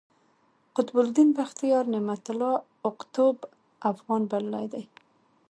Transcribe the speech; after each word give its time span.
قطب 0.75 0.97
الدین 1.03 1.29
بختیار، 1.37 1.83
نعمت 1.93 2.23
الله 2.31 2.55
اقطب 2.89 3.35
افغان 3.91 4.21
بللی 4.31 4.65
دﺉ. 4.73 4.83